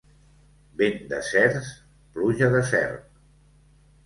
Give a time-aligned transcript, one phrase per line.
[0.79, 1.69] Vent de cerç,
[2.17, 3.05] pluja de cert.